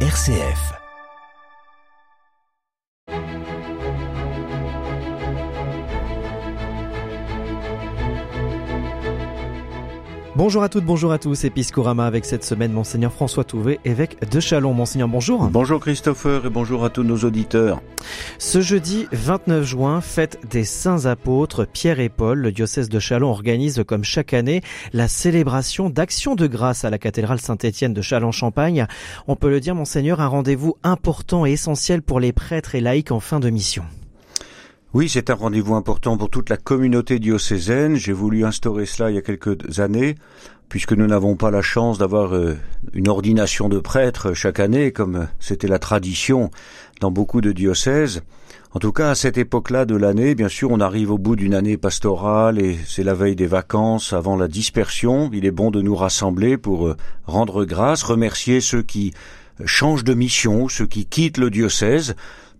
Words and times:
RCF. 0.00 0.85
Bonjour 10.36 10.62
à 10.62 10.68
toutes, 10.68 10.84
bonjour 10.84 11.12
à 11.12 11.18
tous, 11.18 11.44
Episcorama 11.44 12.04
avec 12.04 12.26
cette 12.26 12.44
semaine 12.44 12.70
Monseigneur 12.70 13.10
François 13.10 13.42
Touvet, 13.42 13.80
évêque 13.86 14.18
de 14.30 14.38
Chalon. 14.38 14.74
Monseigneur, 14.74 15.08
bonjour. 15.08 15.48
Bonjour 15.48 15.80
Christopher 15.80 16.44
et 16.44 16.50
bonjour 16.50 16.84
à 16.84 16.90
tous 16.90 17.04
nos 17.04 17.16
auditeurs. 17.16 17.80
Ce 18.38 18.60
jeudi 18.60 19.06
29 19.12 19.64
juin, 19.64 20.02
fête 20.02 20.38
des 20.50 20.64
saints 20.64 21.06
apôtres 21.06 21.66
Pierre 21.66 22.00
et 22.00 22.10
Paul, 22.10 22.38
le 22.38 22.52
diocèse 22.52 22.90
de 22.90 22.98
Chalon 22.98 23.30
organise 23.30 23.82
comme 23.88 24.04
chaque 24.04 24.34
année 24.34 24.60
la 24.92 25.08
célébration 25.08 25.88
d'Action 25.88 26.34
de 26.34 26.46
grâce 26.46 26.84
à 26.84 26.90
la 26.90 26.98
cathédrale 26.98 27.40
Saint-Étienne 27.40 27.94
de 27.94 28.02
Chalon-Champagne. 28.02 28.86
On 29.28 29.36
peut 29.36 29.48
le 29.48 29.60
dire, 29.60 29.74
Monseigneur, 29.74 30.20
un 30.20 30.28
rendez-vous 30.28 30.76
important 30.82 31.46
et 31.46 31.52
essentiel 31.52 32.02
pour 32.02 32.20
les 32.20 32.34
prêtres 32.34 32.74
et 32.74 32.82
laïcs 32.82 33.10
en 33.10 33.20
fin 33.20 33.40
de 33.40 33.48
mission. 33.48 33.84
Oui, 34.96 35.10
c'est 35.10 35.28
un 35.28 35.34
rendez-vous 35.34 35.74
important 35.74 36.16
pour 36.16 36.30
toute 36.30 36.48
la 36.48 36.56
communauté 36.56 37.18
diocésaine. 37.18 37.96
J'ai 37.96 38.14
voulu 38.14 38.46
instaurer 38.46 38.86
cela 38.86 39.10
il 39.10 39.16
y 39.16 39.18
a 39.18 39.20
quelques 39.20 39.78
années, 39.78 40.14
puisque 40.70 40.94
nous 40.94 41.06
n'avons 41.06 41.36
pas 41.36 41.50
la 41.50 41.60
chance 41.60 41.98
d'avoir 41.98 42.34
euh, 42.34 42.56
une 42.94 43.10
ordination 43.10 43.68
de 43.68 43.78
prêtre 43.78 44.32
chaque 44.32 44.58
année, 44.58 44.92
comme 44.92 45.28
c'était 45.38 45.68
la 45.68 45.78
tradition 45.78 46.50
dans 47.02 47.10
beaucoup 47.10 47.42
de 47.42 47.52
diocèses. 47.52 48.22
En 48.72 48.78
tout 48.78 48.92
cas, 48.92 49.10
à 49.10 49.14
cette 49.14 49.36
époque-là 49.36 49.84
de 49.84 49.96
l'année, 49.96 50.34
bien 50.34 50.48
sûr, 50.48 50.70
on 50.70 50.80
arrive 50.80 51.10
au 51.10 51.18
bout 51.18 51.36
d'une 51.36 51.52
année 51.52 51.76
pastorale 51.76 52.58
et 52.58 52.78
c'est 52.86 53.04
la 53.04 53.12
veille 53.12 53.36
des 53.36 53.46
vacances, 53.46 54.14
avant 54.14 54.34
la 54.34 54.48
dispersion. 54.48 55.28
Il 55.30 55.44
est 55.44 55.50
bon 55.50 55.70
de 55.70 55.82
nous 55.82 55.94
rassembler 55.94 56.56
pour 56.56 56.88
euh, 56.88 56.96
rendre 57.26 57.66
grâce, 57.66 58.02
remercier 58.02 58.62
ceux 58.62 58.80
qui 58.80 59.12
changent 59.66 60.04
de 60.04 60.14
mission, 60.14 60.70
ceux 60.70 60.86
qui 60.86 61.04
quittent 61.04 61.36
le 61.36 61.50
diocèse 61.50 62.16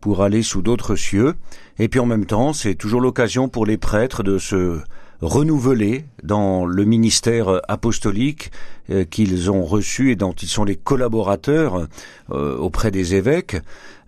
pour 0.07 0.23
aller 0.23 0.45
sous 0.45 0.63
d'autres 0.63 0.95
cieux. 0.95 1.35
Et 1.81 1.89
puis 1.89 1.99
en 1.99 2.07
même 2.07 2.27
temps, 2.27 2.53
c'est 2.53 2.77
toujours 2.77 3.01
l'occasion 3.01 3.49
pour 3.49 3.67
les 3.67 3.77
prêtres 3.77 4.23
de 4.23 4.39
se 4.39 4.79
renouveler 5.21 6.05
dans 6.23 6.65
le 6.65 6.85
ministère 6.85 7.61
apostolique 7.67 8.53
euh, 8.89 9.03
qu'ils 9.03 9.51
ont 9.51 9.65
reçu 9.65 10.13
et 10.13 10.15
dont 10.15 10.31
ils 10.31 10.47
sont 10.47 10.63
les 10.63 10.77
collaborateurs 10.77 11.89
euh, 12.31 12.57
auprès 12.57 12.93
des 12.93 13.17
évêques 13.17 13.57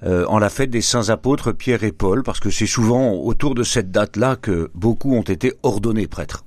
euh, 0.04 0.24
en 0.26 0.38
la 0.38 0.50
fête 0.50 0.70
des 0.70 0.82
saints 0.82 1.08
apôtres 1.08 1.50
Pierre 1.50 1.82
et 1.82 1.90
Paul, 1.90 2.22
parce 2.22 2.38
que 2.38 2.50
c'est 2.50 2.66
souvent 2.66 3.14
autour 3.14 3.56
de 3.56 3.64
cette 3.64 3.90
date-là 3.90 4.36
que 4.36 4.70
beaucoup 4.76 5.16
ont 5.16 5.22
été 5.22 5.54
ordonnés 5.64 6.06
prêtres. 6.06 6.44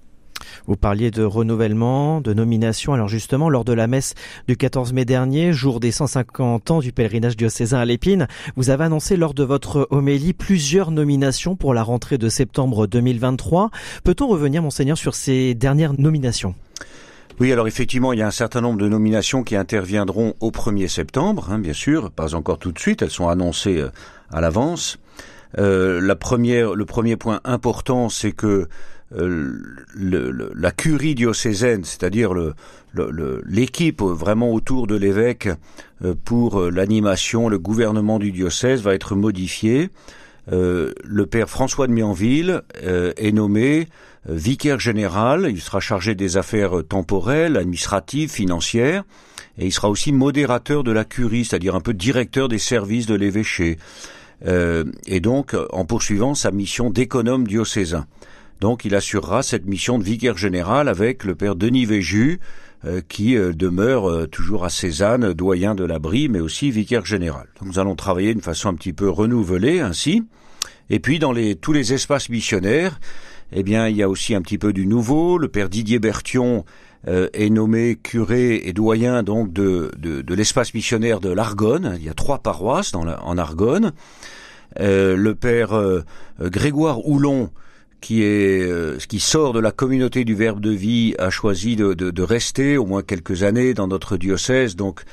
Vous 0.67 0.75
parliez 0.75 1.11
de 1.11 1.23
renouvellement, 1.23 2.21
de 2.21 2.33
nomination. 2.33 2.93
Alors 2.93 3.07
justement, 3.07 3.49
lors 3.49 3.65
de 3.65 3.73
la 3.73 3.87
messe 3.87 4.13
du 4.47 4.57
14 4.57 4.93
mai 4.93 5.05
dernier, 5.05 5.53
jour 5.53 5.79
des 5.79 5.91
150 5.91 6.71
ans 6.71 6.79
du 6.79 6.91
pèlerinage 6.91 7.35
diocésain 7.35 7.79
à 7.79 7.85
l'Épine, 7.85 8.27
vous 8.55 8.69
avez 8.69 8.83
annoncé 8.83 9.17
lors 9.17 9.33
de 9.33 9.43
votre 9.43 9.87
homélie 9.91 10.33
plusieurs 10.33 10.91
nominations 10.91 11.55
pour 11.55 11.73
la 11.73 11.83
rentrée 11.83 12.17
de 12.17 12.29
septembre 12.29 12.87
2023. 12.87 13.71
Peut-on 14.03 14.27
revenir, 14.27 14.61
monseigneur, 14.61 14.97
sur 14.97 15.15
ces 15.15 15.55
dernières 15.55 15.99
nominations? 15.99 16.55
Oui, 17.39 17.51
alors 17.51 17.67
effectivement, 17.67 18.13
il 18.13 18.19
y 18.19 18.21
a 18.21 18.27
un 18.27 18.31
certain 18.31 18.61
nombre 18.61 18.77
de 18.77 18.87
nominations 18.87 19.43
qui 19.43 19.55
interviendront 19.55 20.35
au 20.41 20.51
1er 20.51 20.87
septembre, 20.87 21.47
hein, 21.49 21.57
bien 21.57 21.73
sûr, 21.73 22.11
pas 22.11 22.35
encore 22.35 22.59
tout 22.59 22.71
de 22.71 22.77
suite, 22.77 23.01
elles 23.01 23.09
sont 23.09 23.29
annoncées 23.29 23.77
euh, 23.77 23.89
à 24.31 24.41
l'avance. 24.41 24.99
Euh, 25.57 25.99
la 26.01 26.15
première, 26.15 26.75
le 26.75 26.85
premier 26.85 27.15
point 27.15 27.41
important, 27.43 28.09
c'est 28.09 28.31
que 28.31 28.67
euh, 29.13 29.59
la 30.55 30.71
curie 30.71 31.15
diocésaine, 31.15 31.83
c'est-à-dire 31.83 32.33
l'équipe 33.45 34.01
vraiment 34.01 34.53
autour 34.53 34.87
de 34.87 34.95
l'évêque 34.95 35.49
euh, 36.03 36.15
pour 36.23 36.61
euh, 36.61 36.69
l'animation, 36.69 37.49
le 37.49 37.59
gouvernement 37.59 38.19
du 38.19 38.31
diocèse 38.31 38.81
va 38.81 38.93
être 38.93 39.15
modifié. 39.15 39.89
le 40.47 41.25
père 41.25 41.49
François 41.49 41.87
de 41.87 41.93
Mianville 41.93 42.61
est 42.81 43.31
nommé 43.31 43.87
vicaire 44.27 44.79
général, 44.79 45.47
il 45.49 45.61
sera 45.61 45.79
chargé 45.79 46.15
des 46.15 46.37
affaires 46.37 46.83
temporelles, 46.87 47.57
administratives, 47.57 48.31
financières, 48.31 49.03
et 49.57 49.65
il 49.65 49.71
sera 49.71 49.89
aussi 49.89 50.11
modérateur 50.11 50.83
de 50.83 50.91
la 50.91 51.05
curie, 51.05 51.45
c'est-à-dire 51.45 51.75
un 51.75 51.79
peu 51.79 51.93
directeur 51.93 52.49
des 52.49 52.57
services 52.57 53.05
de 53.05 53.15
l'évêché, 53.15 53.77
et 54.45 55.19
donc 55.19 55.55
en 55.71 55.85
poursuivant 55.85 56.33
sa 56.35 56.51
mission 56.51 56.89
d'économe 56.89 57.47
diocésain. 57.47 58.05
Donc 58.61 58.85
il 58.85 58.93
assurera 58.93 59.41
cette 59.41 59.65
mission 59.65 59.97
de 59.97 60.03
vicaire 60.03 60.37
général 60.37 60.87
avec 60.87 61.23
le 61.23 61.33
père 61.33 61.55
Denis 61.55 61.85
Véju, 61.85 62.39
euh, 62.85 63.01
qui 63.09 63.35
euh, 63.35 63.53
demeure 63.53 64.07
euh, 64.07 64.27
toujours 64.27 64.65
à 64.65 64.69
Cézanne, 64.69 65.33
doyen 65.33 65.73
de 65.73 65.83
l'abri, 65.83 66.29
mais 66.29 66.39
aussi 66.39 66.69
vicaire 66.69 67.03
général. 67.03 67.47
Donc 67.59 67.69
nous 67.69 67.79
allons 67.79 67.95
travailler 67.95 68.33
d'une 68.33 68.43
façon 68.43 68.69
un 68.69 68.75
petit 68.75 68.93
peu 68.93 69.09
renouvelée 69.09 69.79
ainsi. 69.79 70.23
Et 70.91 70.99
puis 70.99 71.17
dans 71.17 71.33
tous 71.59 71.73
les 71.73 71.93
espaces 71.93 72.29
missionnaires, 72.29 72.99
eh 73.51 73.63
bien 73.63 73.87
il 73.87 73.97
y 73.97 74.03
a 74.03 74.09
aussi 74.09 74.35
un 74.35 74.43
petit 74.43 74.59
peu 74.59 74.73
du 74.73 74.85
nouveau. 74.85 75.39
Le 75.39 75.47
père 75.47 75.67
Didier 75.67 75.97
Bertion 75.97 76.63
est 77.07 77.49
nommé 77.49 77.95
curé 77.95 78.61
et 78.65 78.73
doyen 78.73 79.23
donc 79.23 79.53
de, 79.53 79.89
l'espace 80.27 80.73
missionnaire 80.75 81.19
de 81.19 81.31
l'Argonne. 81.31 81.95
Il 81.97 82.03
y 82.03 82.09
a 82.09 82.13
trois 82.13 82.39
paroisses 82.39 82.93
en 82.93 83.37
Argonne. 83.37 83.93
le 84.77 85.31
père 85.31 85.81
Grégoire 86.39 87.07
Houlon 87.07 87.51
qui 88.01 88.23
est 88.23 88.63
euh, 88.63 88.97
qui 89.07 89.19
sort 89.19 89.53
de 89.53 89.59
la 89.59 89.71
communauté 89.71 90.25
du 90.25 90.35
Verbe 90.35 90.59
de 90.59 90.71
vie 90.71 91.15
a 91.19 91.29
choisi 91.29 91.75
de, 91.75 91.93
de, 91.93 92.11
de, 92.11 92.23
rester 92.23 92.77
au 92.77 92.85
moins 92.85 93.03
quelques 93.03 93.43
années 93.43 93.73
dans 93.73 93.87
notre 93.87 94.17
diocèse. 94.17 94.75
Donc 94.75 95.03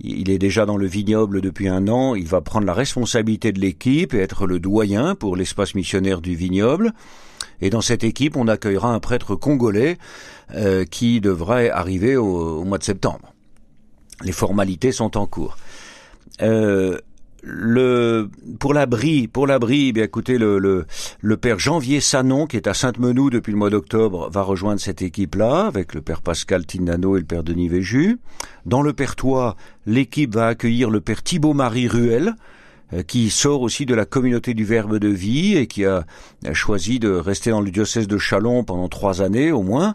il 0.00 0.30
est 0.30 0.38
déjà 0.38 0.64
dans 0.64 0.76
le 0.76 0.86
vignoble 0.86 1.40
depuis 1.40 1.68
un 1.68 1.88
an. 1.88 2.14
Il 2.14 2.26
va 2.26 2.40
prendre 2.40 2.66
la 2.66 2.72
responsabilité 2.72 3.52
de 3.52 3.60
l'équipe 3.60 4.14
et 4.14 4.18
être 4.18 4.46
le 4.46 4.58
doyen 4.58 5.14
pour 5.14 5.36
l'espace 5.36 5.74
missionnaire 5.74 6.20
du 6.20 6.34
vignoble. 6.34 6.92
Et 7.60 7.70
dans 7.70 7.80
cette 7.80 8.04
équipe, 8.04 8.36
on 8.36 8.48
accueillera 8.48 8.94
un 8.94 9.00
prêtre 9.00 9.34
congolais 9.34 9.98
euh, 10.54 10.84
qui 10.84 11.20
devrait 11.20 11.70
arriver 11.70 12.16
au, 12.16 12.60
au, 12.60 12.64
mois 12.64 12.78
de 12.78 12.84
septembre. 12.84 13.34
Les 14.24 14.32
formalités 14.32 14.92
sont 14.92 15.16
en 15.16 15.26
cours. 15.26 15.56
Euh, 16.42 16.98
le 17.42 18.28
pour 18.58 18.74
l'abri, 18.74 19.28
pour 19.28 19.46
l'abri, 19.46 19.92
bien 19.92 20.04
écoutez, 20.04 20.38
le, 20.38 20.58
le, 20.58 20.86
le 21.20 21.36
père 21.36 21.58
Janvier 21.58 22.00
Sanon, 22.00 22.46
qui 22.46 22.56
est 22.56 22.66
à 22.66 22.74
Sainte-Menou 22.74 23.30
depuis 23.30 23.52
le 23.52 23.58
mois 23.58 23.70
d'octobre, 23.70 24.30
va 24.30 24.42
rejoindre 24.42 24.80
cette 24.80 25.02
équipe-là, 25.02 25.66
avec 25.66 25.94
le 25.94 26.00
père 26.00 26.22
Pascal 26.22 26.66
Tindano 26.66 27.16
et 27.16 27.20
le 27.20 27.26
père 27.26 27.44
Denis 27.44 27.68
Véju. 27.68 28.18
Dans 28.66 28.82
le 28.82 28.92
Pertois, 28.92 29.56
l'équipe 29.86 30.34
va 30.34 30.48
accueillir 30.48 30.90
le 30.90 31.00
père 31.00 31.22
Thibault-Marie 31.22 31.88
Ruel, 31.88 32.34
euh, 32.94 33.02
qui 33.02 33.28
sort 33.28 33.60
aussi 33.60 33.84
de 33.84 33.94
la 33.94 34.06
communauté 34.06 34.54
du 34.54 34.64
Verbe 34.64 34.98
de 34.98 35.08
vie 35.08 35.56
et 35.56 35.66
qui 35.66 35.84
a, 35.84 36.06
choisi 36.54 36.98
de 36.98 37.10
rester 37.10 37.50
dans 37.50 37.60
le 37.60 37.70
diocèse 37.70 38.08
de 38.08 38.16
Chalon 38.16 38.64
pendant 38.64 38.88
trois 38.88 39.20
années 39.20 39.52
au 39.52 39.62
moins. 39.62 39.94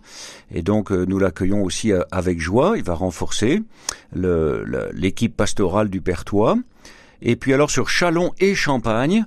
Et 0.53 0.61
donc 0.61 0.91
euh, 0.91 1.05
nous 1.07 1.17
l'accueillons 1.17 1.63
aussi 1.63 1.91
euh, 1.91 2.03
avec 2.11 2.39
joie. 2.39 2.73
Il 2.77 2.83
va 2.83 2.93
renforcer 2.93 3.63
l'équipe 4.13 5.35
pastorale 5.35 5.89
du 5.89 6.01
Pertois. 6.01 6.57
Et 7.23 7.35
puis 7.35 7.53
alors 7.53 7.71
sur 7.71 7.89
Chalon 7.89 8.33
et 8.39 8.53
Champagne, 8.53 9.25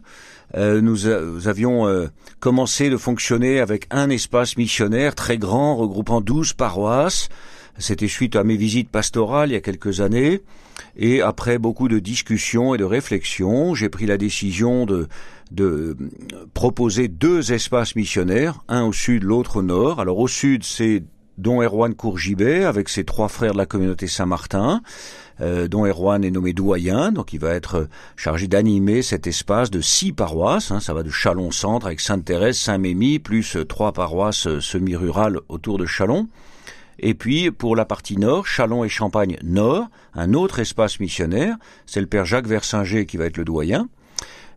euh, 0.54 0.80
nous, 0.80 1.06
avions 1.48 1.88
euh, 1.88 2.06
commencé 2.38 2.88
de 2.88 2.96
fonctionner 2.96 3.58
avec 3.58 3.86
un 3.90 4.10
espace 4.10 4.56
missionnaire 4.56 5.14
très 5.14 5.38
grand 5.38 5.76
regroupant 5.76 6.20
12 6.20 6.52
paroisses. 6.52 7.28
C'était 7.78 8.08
suite 8.08 8.36
à 8.36 8.44
mes 8.44 8.56
visites 8.56 8.90
pastorales 8.90 9.50
il 9.50 9.54
y 9.54 9.56
a 9.56 9.60
quelques 9.60 10.00
années. 10.00 10.42
Et 10.96 11.20
après 11.20 11.58
beaucoup 11.58 11.88
de 11.88 11.98
discussions 11.98 12.74
et 12.74 12.78
de 12.78 12.84
réflexions, 12.84 13.74
j'ai 13.74 13.88
pris 13.88 14.06
la 14.06 14.18
décision 14.18 14.86
de, 14.86 15.08
de 15.50 15.96
proposer 16.54 17.08
deux 17.08 17.52
espaces 17.52 17.96
missionnaires, 17.96 18.60
un 18.68 18.84
au 18.84 18.92
sud, 18.92 19.24
l'autre 19.24 19.58
au 19.58 19.62
nord. 19.62 20.00
Alors 20.00 20.18
au 20.18 20.28
sud, 20.28 20.64
c'est 20.64 21.02
dont 21.38 21.62
Erwan 21.62 21.94
Courgibet 21.94 22.64
avec 22.64 22.88
ses 22.88 23.04
trois 23.04 23.28
frères 23.28 23.52
de 23.52 23.58
la 23.58 23.66
communauté 23.66 24.06
Saint-Martin, 24.06 24.82
euh, 25.40 25.68
dont 25.68 25.84
Erwan 25.86 26.24
est 26.24 26.30
nommé 26.30 26.52
doyen, 26.52 27.12
donc 27.12 27.32
il 27.32 27.40
va 27.40 27.54
être 27.54 27.88
chargé 28.16 28.48
d'animer 28.48 29.02
cet 29.02 29.26
espace 29.26 29.70
de 29.70 29.80
six 29.80 30.12
paroisses, 30.12 30.70
hein, 30.70 30.80
ça 30.80 30.94
va 30.94 31.02
de 31.02 31.10
Chalon-Centre 31.10 31.86
avec 31.86 32.00
Sainte-Thérèse, 32.00 32.58
Saint-Mémy, 32.58 33.18
plus 33.18 33.56
trois 33.68 33.92
paroisses 33.92 34.60
semi-rurales 34.60 35.40
autour 35.48 35.78
de 35.78 35.86
Chalon. 35.86 36.28
Et 36.98 37.14
puis, 37.14 37.50
pour 37.50 37.76
la 37.76 37.84
partie 37.84 38.16
nord, 38.16 38.46
Chalon 38.46 38.82
et 38.84 38.88
Champagne 38.88 39.36
Nord, 39.42 39.88
un 40.14 40.32
autre 40.32 40.60
espace 40.60 40.98
missionnaire, 40.98 41.56
c'est 41.84 42.00
le 42.00 42.06
père 42.06 42.24
Jacques 42.24 42.46
Versinger 42.46 43.04
qui 43.04 43.18
va 43.18 43.26
être 43.26 43.36
le 43.36 43.44
doyen. 43.44 43.88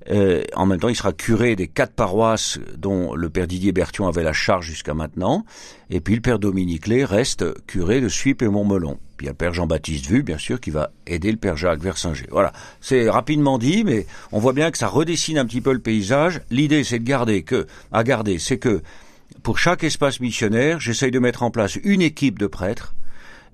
Euh, 0.10 0.44
en 0.56 0.66
même 0.66 0.80
temps, 0.80 0.90
il 0.90 0.96
sera 0.96 1.13
curé 1.13 1.56
des 1.56 1.68
quatre 1.68 1.94
paroisses 1.94 2.60
dont 2.78 3.13
le 3.13 3.30
père 3.30 3.48
Didier 3.48 3.72
Bertion 3.72 4.07
avait 4.07 4.24
la 4.24 4.34
charge 4.34 4.66
jusqu'à 4.66 4.94
maintenant. 4.94 5.46
Et 5.90 6.00
puis 6.00 6.16
le 6.16 6.22
père 6.22 6.40
Dominique 6.40 6.88
Lé 6.88 7.04
reste 7.04 7.46
curé 7.68 8.01
de 8.01 8.07
Suip 8.07 8.42
et 8.42 8.48
Montmelon. 8.48 8.98
Puis 9.18 9.25
il 9.25 9.28
y 9.28 9.30
a 9.30 9.34
le 9.34 9.38
père 9.38 9.54
Jean-Baptiste 9.54 10.07
Vu, 10.07 10.24
bien 10.24 10.38
sûr, 10.38 10.62
qui 10.62 10.72
va 10.72 10.92
aider 11.06 11.31
le 11.31 11.38
père 11.38 11.57
Jacques 11.57 11.81
Versinger. 11.81 12.28
Voilà, 12.31 12.54
c'est 12.80 13.10
rapidement 13.10 13.57
dit, 13.57 13.84
mais 13.84 14.06
on 14.31 14.40
voit 14.40 14.54
bien 14.54 14.72
que 14.72 14.78
ça 14.78 14.88
redessine 14.88 15.38
un 15.38 15.46
petit 15.46 15.62
peu 15.62 15.74
le 15.74 15.80
paysage. 15.80 16.42
L'idée, 16.50 16.84
c'est 16.84 17.00
de 17.00 17.04
garder 17.04 17.44
que, 17.44 17.68
à 17.92 18.04
garder, 18.04 18.40
c'est 18.40 18.57
que 18.57 18.81
pour 19.44 19.60
chaque 19.60 19.84
espace 19.84 20.19
missionnaire, 20.19 20.80
j'essaye 20.80 21.12
de 21.12 21.19
mettre 21.19 21.44
en 21.44 21.52
place 21.52 21.78
une 21.84 22.02
équipe 22.02 22.40
de 22.40 22.48
prêtres 22.48 22.95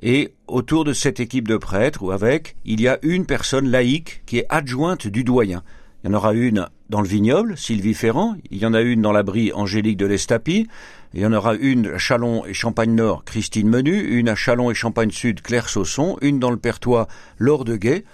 Et 0.01 0.33
autour 0.47 0.83
de 0.83 0.93
cette 0.93 1.19
équipe 1.19 1.47
de 1.47 1.57
prêtres 1.57 2.03
ou 2.03 2.11
avec, 2.11 2.55
il 2.65 2.79
y 2.79 2.87
a 2.87 2.99
une 3.01 3.25
personne 3.25 3.67
laïque 3.69 4.21
qui 4.25 4.37
est 4.37 4.45
adjointe 4.49 5.07
du 5.07 5.23
doyen. 5.23 5.63
Il 6.05 6.11
y 6.11 6.13
en 6.13 6.17
aura 6.17 6.35
une 6.35 6.67
dans 6.91 7.01
le 7.01 7.07
vignoble, 7.07 7.57
Sylvie 7.57 7.95
Ferrand. 7.95 8.35
Il 8.51 8.59
y 8.59 8.65
en 8.67 8.75
a 8.75 8.81
une 8.81 9.01
dans 9.01 9.11
l'abri, 9.11 9.51
Angélique 9.51 9.97
de 9.97 10.05
l'Estapie. 10.05 10.67
Il 11.15 11.21
y 11.21 11.25
en 11.25 11.33
aura 11.33 11.55
une 11.55 11.87
à 11.87 11.97
Chalon 11.97 12.45
et 12.45 12.53
Champagne-Nord, 12.53 13.23
Christine 13.25 13.67
Menu. 13.67 13.99
Une 13.99 14.29
à 14.29 14.35
Chalon 14.35 14.69
et 14.69 14.75
Champagne-Sud, 14.75 15.41
Claire 15.41 15.67
Sausson. 15.67 16.17
Une 16.21 16.39
dans 16.39 16.51
le 16.51 16.57
Pertois, 16.57 17.07
Laure 17.39 17.65
de 17.65 17.75
Guet. 17.75 18.05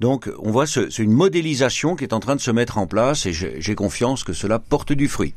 Donc 0.00 0.30
on 0.38 0.50
voit 0.50 0.66
c'est 0.66 0.98
une 0.98 1.12
modélisation 1.12 1.96
qui 1.96 2.04
est 2.04 2.12
en 2.12 2.20
train 2.20 2.36
de 2.36 2.40
se 2.40 2.50
mettre 2.50 2.76
en 2.76 2.86
place 2.86 3.24
et 3.26 3.32
j'ai 3.32 3.74
confiance 3.74 4.24
que 4.24 4.32
cela 4.32 4.58
porte 4.58 4.92
du 4.92 5.08
fruit. 5.08 5.34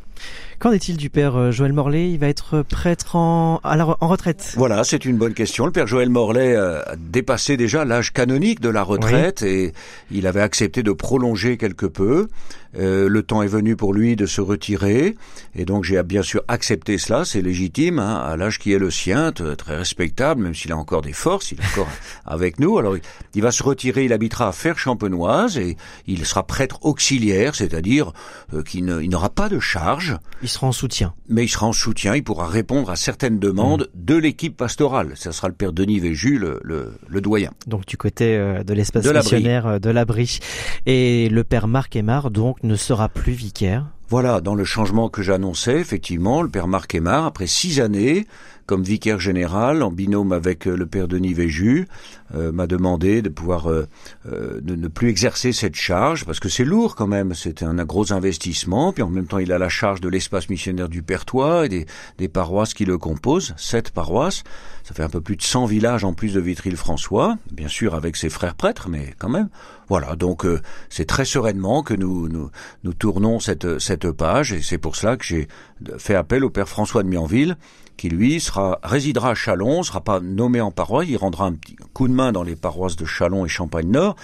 Qu'en 0.64 0.72
est-il 0.72 0.96
du 0.96 1.10
père 1.10 1.36
euh, 1.36 1.52
Joël 1.52 1.74
Morlaix? 1.74 2.10
Il 2.10 2.20
va 2.20 2.30
être 2.30 2.62
prêtre 2.62 3.18
en, 3.18 3.60
en 3.66 4.08
retraite 4.08 4.54
Voilà, 4.56 4.86
c'est 4.86 5.04
une 5.04 5.18
bonne 5.18 5.34
question. 5.34 5.66
Le 5.66 5.74
père 5.74 5.88
Joël 5.88 6.08
Morlaix 6.08 6.56
a 6.56 6.96
dépassé 6.98 7.58
déjà 7.58 7.84
l'âge 7.84 8.14
canonique 8.14 8.62
de 8.62 8.70
la 8.70 8.82
retraite 8.82 9.42
et 9.42 9.74
il 10.10 10.26
avait 10.26 10.40
accepté 10.40 10.82
de 10.82 10.94
prolonger 10.94 11.58
quelque 11.58 11.86
peu. 11.86 12.30
Euh, 12.78 13.08
le 13.08 13.22
temps 13.22 13.44
est 13.44 13.48
venu 13.48 13.76
pour 13.76 13.94
lui 13.94 14.16
de 14.16 14.26
se 14.26 14.42
retirer 14.42 15.16
et 15.54 15.66
donc 15.66 15.84
j'ai 15.84 16.02
bien 16.02 16.24
sûr 16.24 16.42
accepté 16.48 16.98
cela, 16.98 17.24
c'est 17.24 17.42
légitime, 17.42 18.00
hein, 18.00 18.16
à 18.16 18.36
l'âge 18.36 18.58
qui 18.58 18.74
est 18.74 18.80
le 18.80 18.90
sien, 18.90 19.32
très 19.32 19.76
respectable, 19.76 20.42
même 20.42 20.56
s'il 20.56 20.72
a 20.72 20.78
encore 20.78 21.04
des 21.04 21.14
forces, 21.14 21.52
il 21.52 21.60
est 21.60 21.66
encore 21.66 21.90
avec 22.26 22.60
nous. 22.60 22.78
Alors 22.80 22.96
il 23.36 23.42
va 23.42 23.52
se 23.52 23.62
retirer, 23.62 24.06
il 24.06 24.14
habitera 24.14 24.48
à 24.48 24.52
Fer 24.52 24.80
Champenoise 24.80 25.58
et 25.58 25.78
il 26.08 26.26
sera 26.26 26.44
prêtre 26.44 26.80
auxiliaire, 26.82 27.54
c'est-à-dire 27.54 28.12
euh, 28.54 28.64
qu'il 28.64 28.86
n'aura 28.86 29.30
pas 29.30 29.50
de 29.50 29.60
charge. 29.60 30.18
Il 30.42 30.50
sera 30.54 30.68
en 30.68 30.72
soutien. 30.72 31.14
Mais 31.28 31.44
il 31.44 31.50
sera 31.50 31.68
en 31.68 31.74
soutien, 31.74 32.16
il 32.16 32.24
pourra 32.24 32.48
répondre 32.48 32.90
à 32.90 32.96
certaines 32.96 33.40
demandes 33.40 33.90
mmh. 33.94 34.06
de 34.06 34.16
l'équipe 34.16 34.56
pastorale. 34.56 35.12
Ça 35.16 35.32
sera 35.32 35.48
le 35.48 35.54
père 35.54 35.74
Denis 35.74 36.00
Véju, 36.00 36.38
le, 36.38 36.60
le, 36.64 37.22
doyen. 37.22 37.52
Donc 37.68 37.86
du 37.86 37.98
côté 37.98 38.36
euh, 38.38 38.64
de 38.64 38.74
l'espace 38.74 39.06
missionnaire 39.06 39.80
de 39.80 39.90
l'abri. 39.90 40.40
Et 40.86 41.30
le 41.30 41.44
père 41.44 41.68
Marc 41.68 41.96
Aymar, 41.96 42.32
donc, 42.32 42.64
ne 42.64 42.76
sera 42.76 43.10
plus 43.10 43.34
vicaire 43.34 43.86
voilà, 44.10 44.42
dans 44.42 44.54
le 44.54 44.64
changement 44.64 45.10
que 45.10 45.24
j'annonçais, 45.24 45.80
effectivement, 45.80 46.44
le 46.44 46.50
père 46.50 46.68
Marc 46.68 46.94
Aymar, 46.94 47.26
après 47.26 47.48
six 47.48 47.80
années 47.80 48.28
comme 48.66 48.84
vicaire 48.84 49.20
général, 49.20 49.84
en 49.84 49.92
binôme 49.92 50.32
avec 50.32 50.68
euh, 50.68 50.76
le 50.76 50.86
père 50.86 51.08
Denis 51.08 51.34
Véju, 51.34 51.88
euh, 52.36 52.52
m'a 52.52 52.68
demandé 52.68 53.22
de 53.22 53.30
pouvoir 53.30 53.70
euh, 53.70 53.88
ne 54.26 54.88
plus 54.88 55.10
exercer 55.10 55.52
cette 55.52 55.76
charge, 55.76 56.26
parce 56.26 56.40
que 56.40 56.50
c'est 56.50 56.64
lourd 56.64 56.96
quand 56.96 57.08
même, 57.08 57.34
c'est 57.34 57.64
un, 57.64 57.74
gros 57.86 58.14
investissement, 58.14 58.94
puis 58.94 59.04
en 59.04 59.10
même 59.10 59.28
temps 59.28 59.40
il 59.40 59.52
a 59.52 59.58
la 59.58 59.70
charge 59.70 60.02
de 60.02 60.10
l'espace 60.10 60.50
missionnaire 60.50 60.90
du 60.90 61.04
Pertois 61.04 61.66
et 61.66 61.70
des, 61.70 61.86
des 62.18 62.28
paroisses 62.28 62.74
qui 62.74 62.86
le 62.86 62.98
composent, 62.98 63.54
sept 63.58 63.92
paroisses, 63.92 64.44
ça 64.84 64.94
fait 64.94 65.04
un 65.04 65.10
peu 65.10 65.22
plus 65.22 65.36
de 65.36 65.42
100 65.42 65.66
villages 65.66 66.04
en 66.04 66.14
plus 66.14 66.34
de 66.34 66.40
Vitry-le-François, 66.40 67.38
bien 67.52 67.68
sûr 67.68 67.96
avec 67.96 68.16
ses 68.16 68.30
frères 68.30 68.56
prêtres, 68.56 68.90
mais 68.90 69.14
quand 69.18 69.30
même. 69.30 69.50
Voilà, 69.90 70.16
donc 70.16 70.46
c'est 70.90 71.06
très 71.06 71.26
sereinement 71.26 71.84
que 71.84 71.94
nous, 71.94 72.30
nous, 72.30 72.50
nous 72.84 72.94
tournons 72.94 73.40
cette, 73.40 73.80
cette 73.80 74.12
page, 74.12 74.54
et 74.54 74.62
c'est 74.62 74.78
pour 74.78 74.96
cela 74.96 75.18
que 75.18 75.26
j'ai 75.26 75.48
fait 75.98 76.16
appel 76.16 76.44
au 76.44 76.50
père 76.50 76.70
François 76.70 77.04
de 77.04 77.10
Mianville, 77.10 77.58
qui 77.98 78.10
lui 78.10 78.40
sera 78.40 78.80
résidera 78.84 79.32
à 79.32 79.36
Chalon, 79.36 79.84
sera 79.84 80.02
pas 80.02 80.20
nommé 80.20 80.62
en 80.62 80.72
paroisse, 80.72 81.08
il 81.10 81.18
rendra 81.18 81.46
un 81.46 81.54
petit 81.54 81.76
coup 81.94 82.08
de 82.08 82.14
main 82.14 82.32
dans 82.32 82.44
les 82.44 82.56
paroisses 82.56 82.96
de 82.96 83.06
Chalon 83.06 83.46
et 83.46 83.50
Champagne-Nord, 83.50 84.16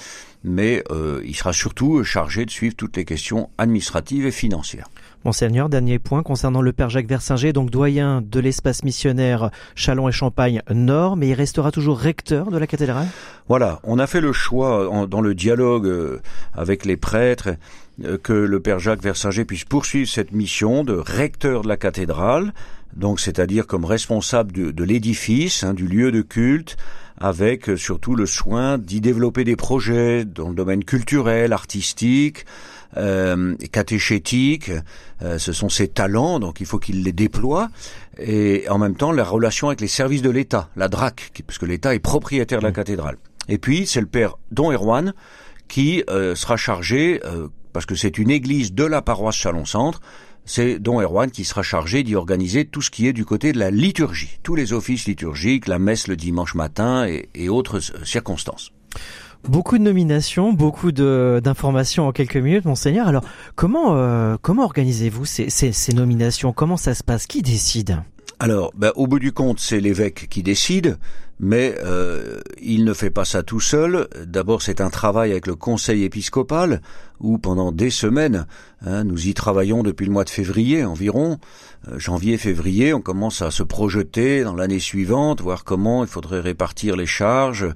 mais 0.44 0.84
euh, 0.92 1.22
il 1.26 1.36
sera 1.36 1.54
surtout 1.54 2.04
chargé 2.04 2.46
de 2.46 2.52
suivre 2.52 2.76
toutes 2.76 2.98
les 2.98 3.06
questions 3.06 3.50
administratives 3.58 4.26
et 4.26 4.32
financières. 4.32 4.88
Monseigneur, 5.26 5.68
dernier 5.68 6.00
point 6.00 6.24
concernant 6.24 6.62
le 6.62 6.72
Père 6.72 6.90
Jacques 6.90 7.08
Versinger, 7.10 7.52
donc 7.52 7.70
doyen 7.70 8.22
de 8.22 8.40
l'espace 8.40 8.84
missionnaire 8.84 9.52
Chalon 9.76 10.08
et 10.08 10.14
Champagne 10.14 10.62
Nord, 10.74 11.18
mais 11.18 11.28
il 11.28 11.34
restera 11.34 11.72
toujours 11.72 12.00
recteur 12.00 12.52
de 12.52 12.58
la 12.58 12.68
cathédrale? 12.68 13.08
Voilà, 13.50 13.80
on 13.84 14.00
a 14.00 14.08
fait 14.08 14.22
le 14.22 14.32
choix 14.32 15.08
dans 15.08 15.22
le 15.22 15.36
dialogue 15.36 15.88
euh, 15.88 16.22
avec 16.54 16.86
les 16.86 16.96
prêtres 16.96 17.50
euh, 18.06 18.18
que 18.18 18.32
le 18.32 18.60
Père 18.62 18.80
Jacques 18.80 19.04
Versinger 19.04 19.44
puisse 19.44 19.66
poursuivre 19.66 20.10
cette 20.10 20.32
mission 20.32 20.86
de 20.86 20.94
recteur 20.94 21.64
de 21.64 21.68
la 21.68 21.76
cathédrale, 21.78 22.54
donc 22.96 23.20
c'est-à-dire 23.20 23.68
comme 23.68 23.86
responsable 23.86 24.74
de, 24.74 24.84
l'édifice, 24.84 25.64
hein, 25.64 25.74
du 25.74 25.88
lieu 25.88 26.12
de 26.12 26.22
culte, 26.22 26.78
avec 27.20 27.70
euh, 27.70 27.76
surtout 27.76 28.16
le 28.16 28.26
soin 28.26 28.78
d'y 28.78 29.02
développer 29.02 29.44
des 29.44 29.58
projets 29.58 30.24
dans 30.24 30.50
le 30.50 30.56
domaine 30.56 30.86
culturel, 30.86 31.52
artistique, 31.52 32.46
euh, 32.98 33.56
catéchétique. 33.72 34.72
Euh, 35.22 35.38
ce 35.38 35.54
sont 35.54 35.70
ses 35.70 35.88
talents, 35.88 36.40
donc 36.40 36.60
il 36.60 36.66
faut 36.66 36.80
qu'il 36.80 37.04
les 37.04 37.12
déploie. 37.12 37.70
Et 38.18 38.68
en 38.70 38.78
même 38.78 38.96
temps, 38.96 39.12
la 39.12 39.24
relation 39.24 39.68
avec 39.68 39.82
les 39.82 39.88
services 39.88 40.22
de 40.22 40.30
l'État, 40.30 40.70
la 40.76 40.88
DRAC, 40.88 41.32
puisque 41.46 41.64
l'État 41.64 41.96
est 41.96 42.00
propriétaire 42.00 42.60
de 42.60 42.64
la 42.64 42.72
mmh. 42.72 42.74
cathédrale. 42.74 43.18
Et 43.48 43.58
puis, 43.58 43.88
c'est 43.88 44.02
le 44.02 44.08
père 44.08 44.38
Don 44.52 44.72
Erwan 44.72 45.14
qui 45.68 46.04
euh, 46.10 46.36
sera 46.36 46.58
chargé, 46.58 47.22
parce 47.74 47.86
que 47.86 47.96
c'est 47.96 48.18
une 48.18 48.32
église 48.32 48.74
de 48.74 48.84
la 48.84 49.02
paroisse 49.02 49.36
Chalon-Centre, 49.36 50.02
c'est 50.50 50.80
Don 50.80 51.00
Erwan 51.00 51.30
qui 51.30 51.46
sera 51.46 51.62
chargé 51.62 52.02
d'y 52.02 52.16
organiser 52.16 52.66
tout 52.66 52.82
ce 52.82 52.90
qui 52.90 53.08
est 53.08 53.14
du 53.14 53.24
côté 53.24 53.52
de 53.52 53.60
la 53.60 53.70
liturgie, 53.70 54.40
tous 54.42 54.56
les 54.56 54.74
offices 54.74 55.06
liturgiques, 55.06 55.68
la 55.68 55.78
messe 55.78 56.08
le 56.08 56.16
dimanche 56.16 56.56
matin 56.56 57.06
et, 57.08 57.50
autres 57.50 57.78
euh, 57.78 58.04
circonstances. 58.04 58.72
Beaucoup 59.48 59.78
de 59.78 59.84
nominations, 59.84 60.54
beaucoup 60.54 60.92
d'informations 60.92 62.08
en 62.08 62.12
quelques 62.12 62.36
minutes, 62.38 62.66
monseigneur. 62.66 63.08
Alors, 63.08 63.24
comment 63.56 63.96
euh, 63.96 64.36
comment 64.42 64.66
organisez-vous 64.66 65.26
ces, 65.26 65.50
ces, 65.50 65.94
nominations? 65.94 66.52
Comment 66.52 66.78
ça 66.78 66.94
se 66.94 67.04
passe? 67.04 67.26
Qui 67.26 67.42
décide? 67.42 68.04
Alors, 68.40 68.72
ben, 68.76 68.92
au 68.96 69.08
bout 69.08 69.20
du 69.20 69.32
compte, 69.32 69.60
c'est 69.60 69.80
l'évêque 69.80 70.28
qui 70.30 70.44
décide, 70.44 70.98
mais 71.40 71.76
euh, 71.84 72.42
il 72.62 72.84
ne 72.84 72.94
fait 72.94 73.10
pas 73.10 73.26
ça 73.26 73.44
tout 73.44 73.62
seul. 73.62 74.08
D'abord, 74.26 74.62
c'est 74.62 74.82
un 74.82 74.90
travail 74.90 75.32
avec 75.32 75.48
le 75.48 75.56
conseil 75.56 76.04
épiscopal, 76.04 76.82
où 77.22 77.38
pendant 77.38 77.72
des 77.72 77.90
semaines, 77.90 78.46
hein, 78.86 79.04
nous 79.06 79.28
y 79.28 79.34
travaillons 79.34 79.84
depuis 79.84 80.06
le 80.06 80.12
mois 80.12 80.26
de 80.26 80.30
février 80.30 80.84
environ, 80.84 81.40
euh, 81.88 81.98
janvier-février, 81.98 82.94
on 82.94 83.02
commence 83.02 83.42
à 83.42 83.52
se 83.52 83.64
projeter 83.64 84.44
dans 84.44 84.54
l'année 84.54 84.80
suivante, 84.80 85.42
voir 85.42 85.64
comment 85.64 86.04
il 86.04 86.10
faudrait 86.10 86.42
répartir 86.42 86.98
les 86.98 87.06
charges. 87.06 87.68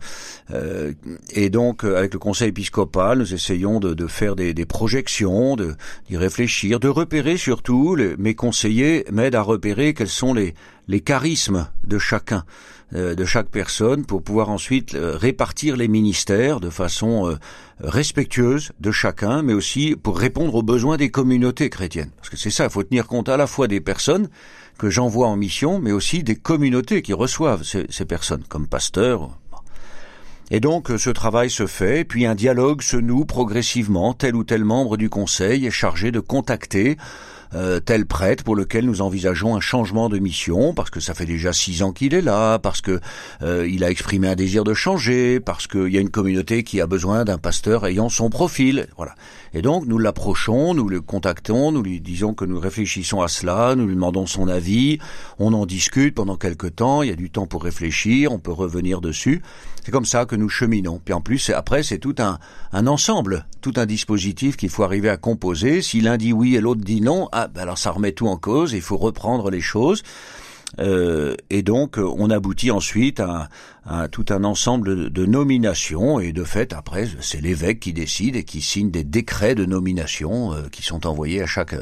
Euh, 0.51 0.94
et 1.31 1.50
donc, 1.50 1.86
avec 1.86 2.13
le 2.13 2.19
conseil 2.19 2.50
épiscopal, 2.50 3.19
nous 3.19 3.33
essayons 3.33 3.80
de, 3.80 4.07
faire 4.07 4.36
des, 4.36 4.54
projections, 4.65 5.56
d'y 5.56 6.18
réfléchir, 6.18 6.81
de 6.81 6.89
repérer 6.89 7.38
surtout, 7.38 7.98
mes 8.18 8.36
conseillers 8.36 9.06
m'aident 9.12 9.36
à 9.36 9.42
repérer 9.42 9.94
quels 9.94 10.10
sont 10.10 10.33
les, 10.33 10.54
les 10.88 11.01
charismes 11.01 11.68
de 11.85 11.97
chacun, 11.97 12.44
euh, 12.94 13.15
de 13.15 13.25
chaque 13.25 13.50
personne, 13.50 14.06
pour 14.06 14.21
pouvoir 14.21 14.50
ensuite 14.50 14.95
euh, 14.95 15.18
répartir 15.18 15.77
les 15.77 15.88
ministères 15.88 16.59
de 16.59 16.69
façon 16.69 17.30
euh, 17.30 17.35
respectueuse 17.80 18.72
de 18.79 18.91
chacun, 18.91 19.41
mais 19.41 19.53
aussi 19.53 19.96
pour 19.96 20.17
répondre 20.17 20.55
aux 20.55 20.63
besoins 20.63 20.98
des 20.98 21.10
communautés 21.10 21.69
chrétiennes. 21.69 22.12
Parce 22.17 22.29
que 22.29 22.38
c'est 22.38 22.51
ça, 22.51 22.65
il 22.65 22.69
faut 22.69 22.84
tenir 22.84 23.08
compte 23.08 23.29
à 23.29 23.38
la 23.38 23.48
fois 23.48 23.67
des 23.67 23.81
personnes 23.81 24.29
que 24.77 24.89
j'envoie 24.89 25.27
en 25.27 25.36
mission, 25.36 25.79
mais 25.79 25.91
aussi 25.91 26.24
des 26.24 26.36
communautés 26.36 27.01
qui 27.01 27.13
reçoivent 27.13 27.63
ces, 27.63 27.86
ces 27.89 28.05
personnes, 28.05 28.43
comme 28.50 28.67
pasteurs. 28.67 29.29
Et 30.51 30.60
donc 30.60 30.91
ce 30.98 31.10
travail 31.10 31.50
se 31.50 31.67
fait, 31.67 32.03
puis 32.03 32.25
un 32.25 32.36
dialogue 32.36 32.81
se 32.81 32.98
noue 32.98 33.25
progressivement, 33.25 34.13
tel 34.13 34.36
ou 34.36 34.43
tel 34.43 34.65
membre 34.65 34.98
du 34.98 35.10
Conseil 35.10 35.65
est 35.65 35.72
chargé 35.72 36.12
de 36.12 36.19
contacter 36.19 36.98
euh, 37.55 37.79
tel 37.79 38.05
prêtre 38.05 38.43
pour 38.43 38.55
lequel 38.55 38.86
nous 38.86 39.01
envisageons 39.01 39.55
un 39.55 39.60
changement 39.60 40.10
de 40.10 40.19
mission, 40.19 40.74
parce 40.74 40.89
que 40.89 41.00
ça 41.00 41.13
fait 41.13 41.25
déjà 41.25 41.53
six 41.53 41.83
ans 41.83 41.91
qu'il 41.91 42.13
est 42.13 42.22
là, 42.22 42.60
parce 42.60 42.81
que 42.81 43.00
euh, 43.41 43.67
il 43.67 43.83
a 43.83 43.89
exprimé 43.89 44.27
un 44.27 44.36
désir 44.36 44.63
de 44.63 44.74
changer, 44.74 45.39
parce 45.39 45.67
qu'il 45.67 45.89
y 45.89 45.98
a 45.98 46.01
une 46.01 46.10
communauté 46.10 46.63
qui 46.63 46.81
a 46.81 46.88
besoin 46.88 47.25
d'un 47.25 47.38
pasteur 47.38 47.86
ayant 47.86 48.10
son 48.10 48.29
profil. 48.29 48.88
Voilà. 48.98 49.15
Et 49.53 49.62
donc 49.62 49.86
nous 49.86 50.00
l'approchons, 50.00 50.74
nous 50.74 50.89
le 50.89 51.01
contactons, 51.01 51.72
nous 51.72 51.83
lui 51.83 52.00
disons 52.00 52.33
que 52.33 52.45
nous 52.45 52.60
réfléchissons 52.60 53.22
à 53.22 53.27
cela, 53.27 53.75
nous 53.75 53.88
lui 53.88 53.95
demandons 53.95 54.25
son 54.25 54.48
avis, 54.48 54.98
on 55.39 55.53
en 55.53 55.65
discute 55.65 56.15
pendant 56.15 56.38
quelque 56.38 56.67
temps, 56.67 57.03
il 57.03 57.10
y 57.10 57.12
a 57.12 57.15
du 57.15 57.29
temps 57.29 57.45
pour 57.45 57.63
réfléchir, 57.63 58.31
on 58.31 58.39
peut 58.39 58.51
revenir 58.51 59.01
dessus. 59.01 59.41
C'est 59.83 59.91
comme 59.91 60.05
ça 60.05 60.25
que 60.25 60.36
nous 60.36 60.50
cheminons. 60.50 61.00
Puis 61.03 61.13
en 61.13 61.22
plus, 61.22 61.50
après, 61.50 61.83
c'est 61.83 62.00
tout 62.00 62.15
un, 62.19 62.39
un 62.72 62.88
ensemble, 62.88 63.45
tout 63.62 63.74
un 63.75 63.86
dispositif 63.86 64.57
qu'il 64.57 64.69
faut 64.69 64.83
arriver 64.83 65.10
à 65.10 65.17
composer. 65.17 65.81
Si 65.81 66.01
l'un 66.01 66.17
dit 66.17 66.33
oui 66.33 66.55
et 66.55 66.62
l'autre 66.62 66.81
dit 66.81 67.01
non, 67.01 67.27
ah, 67.31 67.48
ben 67.48 67.62
alors 67.62 67.77
ça 67.77 67.91
remet 67.91 68.13
tout 68.13 68.27
en 68.27 68.38
cause, 68.38 68.74
il 68.74 68.81
faut 68.81 68.98
reprendre 68.98 69.51
les 69.51 69.62
choses. 69.62 70.03
Euh, 70.79 71.36
et 71.50 71.62
donc, 71.62 71.98
on 71.98 72.29
aboutit 72.29 72.72
ensuite 72.72 73.19
à, 73.19 73.50
tout 74.12 74.25
un 74.30 74.44
ensemble 74.44 75.10
de, 75.10 75.25
nominations. 75.25 76.20
Et 76.20 76.32
de 76.32 76.44
fait, 76.44 76.74
après, 76.74 77.08
c'est 77.20 77.42
l'évêque 77.42 77.80
qui 77.80 77.94
décide 77.94 78.36
et 78.36 78.44
qui 78.44 78.62
signe 78.62 78.92
des 78.92 79.04
décrets 79.04 79.56
de 79.56 79.66
nomination 79.66 80.54
euh, 80.54 80.62
qui 80.72 80.84
sont 80.84 81.06
envoyés 81.08 81.42
à 81.42 81.46
chaque 81.46 81.75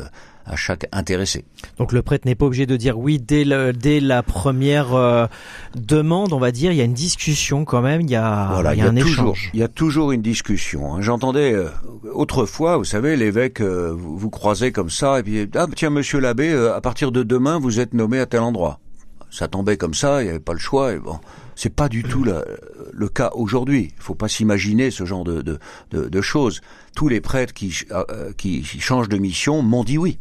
à 0.43 0.55
chaque 0.55 0.87
intéressé. 0.91 1.45
Donc 1.77 1.91
le 1.91 2.01
prêtre 2.01 2.25
n'est 2.25 2.33
pas 2.33 2.47
obligé 2.47 2.65
de 2.65 2.75
dire 2.75 2.97
oui 2.97 3.19
dès, 3.19 3.45
le, 3.45 3.73
dès 3.73 3.99
la 3.99 4.23
première 4.23 4.95
euh, 4.95 5.27
demande, 5.75 6.33
on 6.33 6.39
va 6.39 6.51
dire. 6.51 6.71
Il 6.71 6.77
y 6.77 6.81
a 6.81 6.83
une 6.83 6.95
discussion 6.95 7.63
quand 7.63 7.81
même. 7.81 8.01
Il 8.01 8.09
y 8.09 8.15
a, 8.15 8.59
il 8.73 8.79
y 8.79 8.81
a, 8.81 8.87
un 8.87 8.95
échange. 8.95 9.51
Il 9.53 9.59
y 9.59 9.63
a 9.63 9.67
toujours 9.67 10.11
une 10.11 10.23
discussion. 10.23 10.95
Hein. 10.95 11.01
J'entendais 11.01 11.55
autrefois, 12.11 12.77
vous 12.77 12.85
savez, 12.85 13.15
l'évêque 13.15 13.61
vous, 13.61 14.17
vous, 14.17 14.29
croisez 14.31 14.71
comme 14.71 14.89
ça 14.89 15.19
et 15.19 15.23
puis 15.23 15.47
ah 15.55 15.67
tiens 15.75 15.91
Monsieur 15.91 16.19
l'abbé, 16.19 16.51
à 16.51 16.81
partir 16.81 17.11
de 17.11 17.21
demain 17.21 17.59
vous 17.59 17.79
êtes 17.79 17.93
nommé 17.93 18.19
à 18.19 18.25
tel 18.25 18.41
endroit 18.41 18.79
ça 19.31 19.47
tombait 19.47 19.77
comme 19.77 19.93
ça, 19.93 20.21
il 20.21 20.25
n'y 20.25 20.29
avait 20.29 20.39
pas 20.39 20.53
le 20.53 20.59
choix. 20.59 20.93
Et 20.93 20.99
bon, 20.99 21.19
C'est 21.55 21.73
pas 21.75 21.89
du 21.89 22.03
tout 22.03 22.23
le 22.23 23.09
cas 23.09 23.31
aujourd'hui. 23.33 23.93
Il 23.95 24.01
faut 24.01 24.15
pas 24.15 24.27
s'imaginer 24.27 24.91
ce 24.91 25.05
genre 25.05 25.23
de, 25.23 25.41
de, 25.41 25.59
de, 25.91 26.21
choses. 26.21 26.61
Tous 26.95 27.07
les 27.07 27.21
prêtres 27.21 27.53
qui, 27.53 27.85
euh, 27.91 28.31
qui 28.37 28.63
changent 28.63 29.09
de 29.09 29.17
mission 29.17 29.61
m'ont 29.61 29.83
dit 29.83 29.97
oui. 29.97 30.19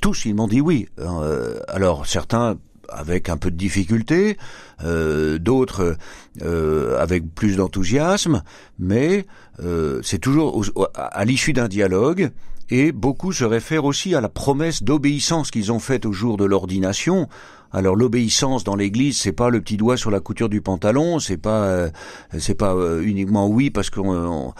Tous, 0.00 0.24
ils 0.24 0.34
m'ont 0.34 0.48
dit 0.48 0.60
oui. 0.60 0.88
Euh, 0.98 1.60
alors 1.68 2.06
certains 2.06 2.56
avec 2.88 3.28
un 3.28 3.36
peu 3.36 3.50
de 3.50 3.56
difficulté, 3.56 4.36
euh, 4.84 5.38
d'autres 5.38 5.96
euh, 6.42 7.00
avec 7.00 7.34
plus 7.34 7.56
d'enthousiasme, 7.56 8.42
mais 8.78 9.26
euh, 9.62 10.00
c'est 10.02 10.18
toujours 10.18 10.64
à 10.94 11.24
l'issue 11.24 11.52
d'un 11.52 11.68
dialogue. 11.68 12.30
Et 12.68 12.90
beaucoup 12.90 13.32
se 13.32 13.44
réfèrent 13.44 13.84
aussi 13.84 14.16
à 14.16 14.20
la 14.20 14.28
promesse 14.28 14.82
d'obéissance 14.82 15.52
qu'ils 15.52 15.70
ont 15.70 15.78
faite 15.78 16.04
au 16.04 16.12
jour 16.12 16.36
de 16.36 16.44
l'ordination. 16.44 17.28
Alors 17.76 17.94
l'obéissance 17.94 18.64
dans 18.64 18.74
l'Église, 18.74 19.18
c'est 19.18 19.32
pas 19.32 19.50
le 19.50 19.60
petit 19.60 19.76
doigt 19.76 19.98
sur 19.98 20.10
la 20.10 20.20
couture 20.20 20.48
du 20.48 20.62
pantalon, 20.62 21.18
c'est 21.18 21.36
pas 21.36 21.88
c'est 22.38 22.54
pas 22.54 22.74
uniquement 23.02 23.46
oui 23.48 23.68
parce 23.68 23.90
qu'on 23.90 24.54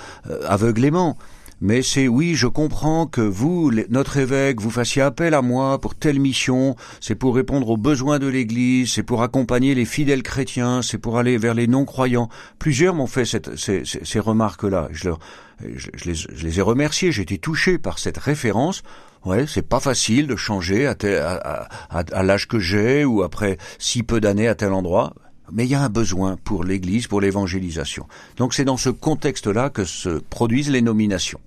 aveuglément 0.46 1.16
mais 1.60 1.80
c'est 1.80 2.06
oui, 2.06 2.34
je 2.34 2.46
comprends 2.46 3.06
que 3.06 3.22
vous, 3.22 3.72
notre 3.88 4.18
évêque, 4.18 4.60
vous 4.60 4.70
fassiez 4.70 5.00
appel 5.00 5.32
à 5.32 5.40
moi 5.40 5.80
pour 5.80 5.94
telle 5.94 6.20
mission, 6.20 6.76
c'est 7.00 7.14
pour 7.14 7.34
répondre 7.34 7.70
aux 7.70 7.78
besoins 7.78 8.18
de 8.18 8.26
l'Église, 8.26 8.92
c'est 8.92 9.02
pour 9.02 9.22
accompagner 9.22 9.74
les 9.74 9.86
fidèles 9.86 10.22
chrétiens, 10.22 10.82
c'est 10.82 10.98
pour 10.98 11.16
aller 11.16 11.38
vers 11.38 11.54
les 11.54 11.66
non-croyants. 11.66 12.28
Plusieurs 12.58 12.94
m'ont 12.94 13.06
fait 13.06 13.24
cette, 13.24 13.56
ces, 13.56 13.84
ces, 13.84 14.20
remarques-là. 14.20 14.88
Je, 14.92 15.08
leur, 15.08 15.18
je, 15.64 15.88
les, 16.04 16.14
je, 16.14 16.28
les, 16.42 16.58
ai 16.58 16.62
remerciés, 16.62 17.08
été 17.18 17.38
touché 17.38 17.78
par 17.78 17.98
cette 17.98 18.18
référence. 18.18 18.82
Ouais, 19.26 19.44
c'est 19.46 19.68
pas 19.68 19.80
facile 19.80 20.28
de 20.28 20.36
changer 20.36 20.86
à, 20.86 20.94
à, 21.02 21.68
à, 21.90 22.04
à 22.12 22.22
l'âge 22.22 22.48
que 22.48 22.58
j'ai 22.58 23.04
ou 23.04 23.22
après 23.22 23.58
si 23.78 24.02
peu 24.02 24.20
d'années 24.20 24.48
à 24.48 24.54
tel 24.54 24.72
endroit 24.72 25.12
mais 25.52 25.64
il 25.64 25.70
y 25.70 25.74
a 25.74 25.82
un 25.82 25.88
besoin 25.88 26.36
pour 26.42 26.64
l'Église, 26.64 27.06
pour 27.06 27.20
l'évangélisation. 27.20 28.06
Donc 28.36 28.52
c'est 28.52 28.64
dans 28.64 28.76
ce 28.76 28.88
contexte-là 28.88 29.70
que 29.70 29.84
se 29.84 30.08
produisent 30.08 30.70
les 30.70 30.82
nominations. 30.82 31.40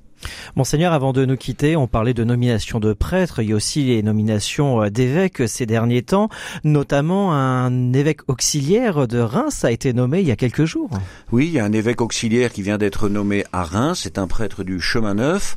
Monseigneur, 0.56 0.92
avant 0.92 1.14
de 1.14 1.26
nous 1.26 1.38
quitter, 1.38 1.78
on 1.78 1.88
parlait 1.88 2.14
de 2.14 2.26
nomination 2.26 2.80
de 2.80 2.92
prêtres, 2.92 3.42
il 3.42 3.50
y 3.50 3.54
a 3.54 3.56
aussi 3.56 3.86
les 3.86 4.04
nominations 4.04 4.84
euh, 4.84 4.90
d'évêques 4.90 5.48
ces 5.48 5.66
derniers 5.66 6.02
temps, 6.02 6.28
notamment 6.66 7.34
un 7.34 7.94
évêque 7.94 8.22
auxiliaire 8.28 9.08
de 9.08 9.20
Reims 9.20 9.64
a 9.64 9.72
été 9.72 9.94
nommé 9.94 10.20
il 10.20 10.28
y 10.28 10.32
a 10.32 10.36
quelques 10.36 10.66
jours. 10.66 10.90
Oui, 11.32 11.48
il 11.48 11.54
y 11.54 11.60
a 11.60 11.64
un 11.66 11.72
évêque 11.72 12.02
auxiliaire 12.02 12.52
qui 12.52 12.62
vient 12.62 12.78
d'être 12.78 13.08
nommé 13.08 13.46
à 13.54 13.64
Reims, 13.64 14.02
c'est 14.04 14.18
un 14.18 14.28
prêtre 14.28 14.64
du 14.64 14.82
chemin 14.82 15.14
neuf. 15.14 15.56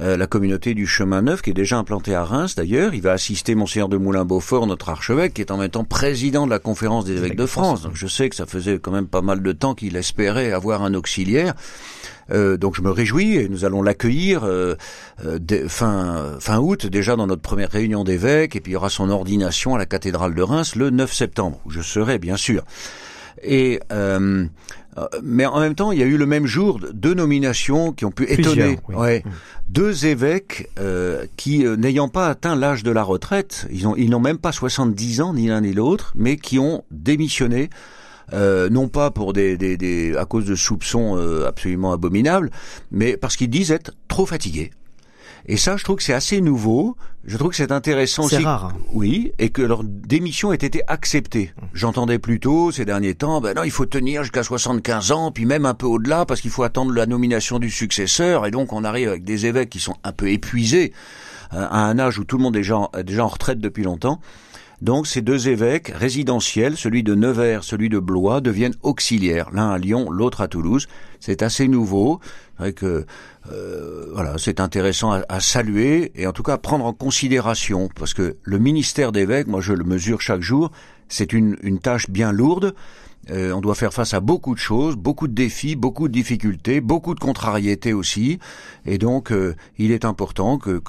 Euh, 0.00 0.16
la 0.16 0.26
communauté 0.28 0.74
du 0.74 0.86
Chemin 0.86 1.22
Neuf, 1.22 1.42
qui 1.42 1.50
est 1.50 1.54
déjà 1.54 1.76
implantée 1.76 2.14
à 2.14 2.22
Reims 2.22 2.54
d'ailleurs. 2.54 2.94
Il 2.94 3.02
va 3.02 3.12
assister 3.12 3.56
Monseigneur 3.56 3.88
de 3.88 3.96
Moulin-Beaufort, 3.96 4.66
notre 4.66 4.90
archevêque, 4.90 5.34
qui 5.34 5.40
est 5.40 5.50
en 5.50 5.56
même 5.56 5.70
temps 5.70 5.84
président 5.84 6.46
de 6.46 6.50
la 6.50 6.60
conférence 6.60 7.04
des 7.04 7.16
évêques 7.16 7.36
de 7.36 7.46
France. 7.46 7.82
Donc 7.82 7.92
je 7.94 8.06
sais 8.06 8.28
que 8.28 8.36
ça 8.36 8.46
faisait 8.46 8.78
quand 8.78 8.92
même 8.92 9.08
pas 9.08 9.22
mal 9.22 9.42
de 9.42 9.52
temps 9.52 9.74
qu'il 9.74 9.96
espérait 9.96 10.52
avoir 10.52 10.84
un 10.84 10.94
auxiliaire. 10.94 11.54
Euh, 12.30 12.56
donc 12.56 12.76
je 12.76 12.82
me 12.82 12.90
réjouis 12.90 13.36
et 13.36 13.48
nous 13.48 13.64
allons 13.64 13.82
l'accueillir 13.82 14.44
euh, 14.44 14.76
fin 15.66 16.36
fin 16.40 16.58
août 16.58 16.86
déjà 16.86 17.16
dans 17.16 17.26
notre 17.26 17.40
première 17.40 17.70
réunion 17.70 18.04
d'évêques 18.04 18.54
et 18.54 18.60
puis 18.60 18.72
il 18.72 18.74
y 18.74 18.76
aura 18.76 18.90
son 18.90 19.08
ordination 19.08 19.74
à 19.74 19.78
la 19.78 19.86
cathédrale 19.86 20.34
de 20.34 20.42
Reims 20.42 20.76
le 20.76 20.90
9 20.90 21.10
septembre 21.10 21.58
où 21.64 21.70
je 21.70 21.80
serai 21.80 22.18
bien 22.18 22.36
sûr. 22.36 22.64
Et 23.42 23.80
euh, 23.92 24.46
mais 25.22 25.46
en 25.46 25.60
même 25.60 25.74
temps, 25.74 25.92
il 25.92 25.98
y 25.98 26.02
a 26.02 26.06
eu 26.06 26.16
le 26.16 26.26
même 26.26 26.46
jour 26.46 26.80
deux 26.92 27.14
nominations 27.14 27.92
qui 27.92 28.04
ont 28.04 28.10
pu 28.10 28.24
étonner. 28.30 28.78
Ouais. 28.88 29.22
Mm. 29.24 29.30
Deux 29.68 30.06
évêques 30.06 30.70
euh, 30.78 31.26
qui, 31.36 31.66
euh, 31.66 31.76
n'ayant 31.76 32.08
pas 32.08 32.28
atteint 32.28 32.56
l'âge 32.56 32.82
de 32.82 32.90
la 32.90 33.02
retraite, 33.02 33.66
ils 33.70 33.86
ont, 33.86 33.94
ils 33.96 34.10
n'ont 34.10 34.20
même 34.20 34.38
pas 34.38 34.52
70 34.52 35.20
ans 35.20 35.34
ni 35.34 35.48
l'un 35.48 35.60
ni 35.60 35.72
l'autre, 35.72 36.12
mais 36.14 36.36
qui 36.36 36.58
ont 36.58 36.84
démissionné. 36.90 37.70
Euh, 38.34 38.68
non 38.68 38.88
pas 38.88 39.10
pour 39.10 39.32
des, 39.32 39.56
des, 39.56 39.78
des, 39.78 40.14
à 40.16 40.26
cause 40.26 40.44
de 40.44 40.54
soupçons 40.54 41.16
euh, 41.16 41.46
absolument 41.46 41.92
abominables, 41.92 42.50
mais 42.90 43.16
parce 43.16 43.36
qu'ils 43.36 43.48
disent 43.48 43.70
être 43.70 43.92
trop 44.06 44.26
fatigués. 44.26 44.70
Et 45.46 45.56
ça, 45.56 45.76
je 45.76 45.84
trouve 45.84 45.96
que 45.96 46.02
c'est 46.02 46.14
assez 46.14 46.40
nouveau. 46.40 46.96
Je 47.24 47.36
trouve 47.36 47.50
que 47.50 47.56
c'est 47.56 47.72
intéressant 47.72 48.24
aussi. 48.24 48.36
C'est 48.36 48.42
rare. 48.42 48.66
Hein. 48.66 48.80
Oui, 48.92 49.32
et 49.38 49.50
que 49.50 49.62
leur 49.62 49.84
démission 49.84 50.52
ait 50.52 50.56
été 50.56 50.82
acceptée. 50.86 51.52
J'entendais 51.74 52.18
plutôt 52.18 52.70
ces 52.72 52.84
derniers 52.84 53.14
temps, 53.14 53.40
ben 53.40 53.54
non, 53.54 53.64
il 53.64 53.70
faut 53.70 53.86
tenir 53.86 54.22
jusqu'à 54.22 54.42
75 54.42 55.12
ans, 55.12 55.30
puis 55.30 55.44
même 55.44 55.66
un 55.66 55.74
peu 55.74 55.86
au-delà, 55.86 56.24
parce 56.24 56.40
qu'il 56.40 56.50
faut 56.50 56.62
attendre 56.62 56.92
la 56.92 57.06
nomination 57.06 57.58
du 57.58 57.70
successeur, 57.70 58.46
et 58.46 58.50
donc 58.50 58.72
on 58.72 58.84
arrive 58.84 59.08
avec 59.08 59.24
des 59.24 59.46
évêques 59.46 59.70
qui 59.70 59.80
sont 59.80 59.96
un 60.04 60.12
peu 60.12 60.30
épuisés, 60.30 60.92
euh, 61.52 61.66
à 61.70 61.84
un 61.84 61.98
âge 61.98 62.18
où 62.18 62.24
tout 62.24 62.38
le 62.38 62.42
monde 62.42 62.56
est 62.56 62.60
déjà, 62.60 62.88
déjà 63.04 63.24
en 63.24 63.28
retraite 63.28 63.60
depuis 63.60 63.82
longtemps. 63.84 64.20
Donc 64.80 65.08
ces 65.08 65.22
deux 65.22 65.48
évêques 65.48 65.88
résidentiels, 65.88 66.76
celui 66.76 67.02
de 67.02 67.14
Nevers, 67.14 67.64
celui 67.64 67.88
de 67.88 67.98
Blois, 67.98 68.40
deviennent 68.40 68.76
auxiliaires, 68.82 69.50
l'un 69.52 69.70
à 69.70 69.78
Lyon, 69.78 70.10
l'autre 70.10 70.40
à 70.40 70.48
Toulouse. 70.48 70.86
C'est 71.18 71.42
assez 71.42 71.66
nouveau, 71.66 72.20
c'est 72.60 72.72
que 72.72 73.04
euh, 73.50 74.06
voilà, 74.12 74.34
c'est 74.38 74.60
intéressant 74.60 75.20
à, 75.28 75.40
saluer 75.40 76.12
et 76.14 76.26
en 76.28 76.32
tout 76.32 76.44
cas 76.44 76.54
à 76.54 76.58
prendre 76.58 76.84
en 76.84 76.92
considération, 76.92 77.88
parce 77.96 78.14
que 78.14 78.36
le 78.42 78.58
ministère 78.58 79.10
d'évêque, 79.10 79.48
moi 79.48 79.60
je 79.60 79.72
le 79.72 79.84
mesure 79.84 80.20
chaque 80.20 80.42
jour, 80.42 80.70
c'est 81.08 81.32
une 81.32 81.80
tâche 81.80 82.08
bien 82.08 82.30
lourde. 82.30 82.74
Euh, 83.30 83.52
on 83.52 83.60
doit 83.60 83.74
faire 83.74 83.92
face 83.92 84.14
à 84.14 84.20
beaucoup 84.20 84.54
de 84.54 84.58
choses, 84.58 84.96
beaucoup 84.96 85.28
de 85.28 85.34
défis, 85.34 85.76
beaucoup 85.76 86.08
de 86.08 86.12
difficultés, 86.12 86.80
beaucoup 86.80 87.14
de 87.14 87.20
contrariétés 87.20 87.92
aussi. 87.92 88.38
Et 88.86 88.98
donc, 88.98 89.32
euh, 89.32 89.54
il 89.76 89.92
est 89.92 90.04
important 90.04 90.58
que, 90.58 90.80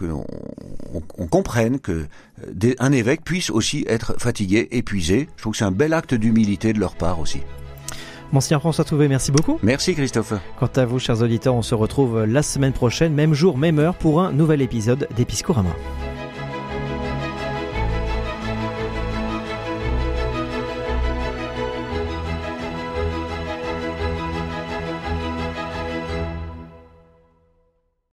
on, 1.17 1.27
comprenne 1.27 1.79
que 1.79 2.07
euh, 2.47 2.73
un 2.79 2.91
évêque 2.91 3.23
puisse 3.23 3.49
aussi 3.49 3.85
être 3.87 4.15
fatigué, 4.17 4.67
épuisé. 4.71 5.27
Je 5.35 5.41
trouve 5.41 5.51
que 5.51 5.57
c'est 5.57 5.65
un 5.65 5.71
bel 5.71 5.93
acte 5.93 6.13
d'humilité 6.13 6.73
de 6.73 6.79
leur 6.79 6.95
part 6.95 7.19
aussi. 7.19 7.41
Monsieur 8.31 8.59
François 8.59 8.85
Touvé, 8.85 9.07
merci 9.07 9.31
beaucoup. 9.31 9.57
Merci 9.63 9.95
Christophe. 9.95 10.33
Quant 10.59 10.69
à 10.75 10.85
vous, 10.85 10.99
chers 10.99 11.21
auditeurs, 11.23 11.55
on 11.55 11.63
se 11.63 11.73
retrouve 11.73 12.25
la 12.25 12.43
semaine 12.43 12.73
prochaine, 12.73 13.13
même 13.13 13.33
jour, 13.33 13.57
même 13.57 13.79
heure, 13.79 13.95
pour 13.95 14.21
un 14.21 14.31
nouvel 14.31 14.61
épisode 14.61 15.07
d'Episcorama. 15.17 15.71